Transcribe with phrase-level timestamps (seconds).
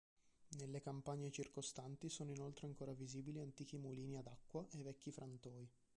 [0.57, 5.69] Nelle campagne circostanti sono inoltre ancora visibili antichi mulini ad acqua e vecchi frantoi.